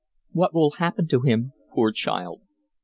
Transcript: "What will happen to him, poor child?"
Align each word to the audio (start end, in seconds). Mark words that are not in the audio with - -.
"What 0.31 0.55
will 0.55 0.71
happen 0.79 1.07
to 1.09 1.19
him, 1.21 1.53
poor 1.75 1.91
child?" 1.91 2.41